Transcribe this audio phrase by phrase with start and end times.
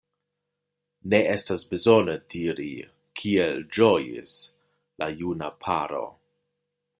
[1.13, 2.67] Ne estas bezone diri,
[3.21, 4.35] kiel ĝojis
[5.03, 6.03] la juna paro.